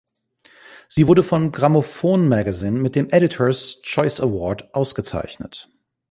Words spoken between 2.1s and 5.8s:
Magazine mit dem Editor’s Choice Award ausgezeichnet.